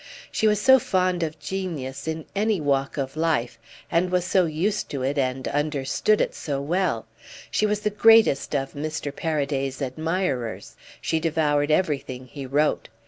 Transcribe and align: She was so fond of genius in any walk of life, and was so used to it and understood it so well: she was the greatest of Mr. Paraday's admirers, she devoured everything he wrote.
She 0.31 0.47
was 0.47 0.59
so 0.59 0.79
fond 0.79 1.21
of 1.21 1.37
genius 1.37 2.07
in 2.07 2.25
any 2.35 2.59
walk 2.59 2.97
of 2.97 3.15
life, 3.15 3.59
and 3.91 4.09
was 4.09 4.25
so 4.25 4.45
used 4.45 4.89
to 4.89 5.03
it 5.03 5.15
and 5.19 5.47
understood 5.49 6.19
it 6.21 6.33
so 6.33 6.59
well: 6.59 7.05
she 7.51 7.67
was 7.67 7.81
the 7.81 7.91
greatest 7.91 8.55
of 8.55 8.73
Mr. 8.73 9.15
Paraday's 9.15 9.79
admirers, 9.79 10.75
she 11.01 11.19
devoured 11.19 11.69
everything 11.69 12.25
he 12.25 12.47
wrote. 12.47 12.89